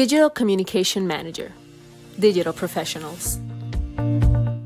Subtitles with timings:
[0.00, 1.52] Digital Communication Manager,
[2.18, 3.38] Digital Professionals.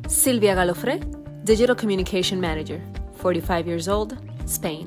[0.07, 1.03] Silvia Galofre,
[1.42, 2.80] Digital Communication Manager,
[3.17, 4.17] 45 years old,
[4.47, 4.86] Spain.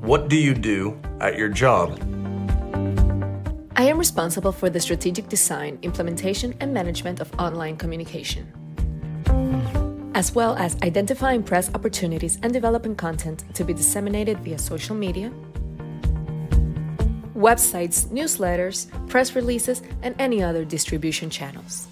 [0.00, 2.00] What do you do at your job?
[3.76, 8.44] I am responsible for the strategic design, implementation, and management of online communication,
[10.16, 15.30] as well as identifying press opportunities and developing content to be disseminated via social media,
[17.34, 21.86] websites, newsletters, press releases, and any other distribution channels.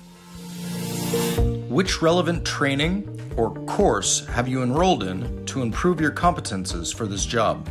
[1.68, 7.24] Which relevant training or course have you enrolled in to improve your competences for this
[7.24, 7.68] job?